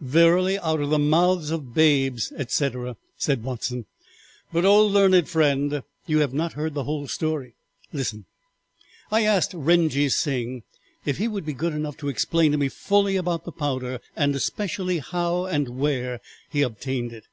[0.00, 3.86] "Verily, out of the mouths of babes, etc.," said Watson,
[4.52, 7.56] "but, O learned friend, you have not heard the whole story.
[7.92, 8.26] Listen.
[9.10, 10.62] I asked Rengee Sing
[11.04, 14.36] if he would be good enough to explain to me fully about the powder and
[14.36, 17.24] especially how and where he obtained it.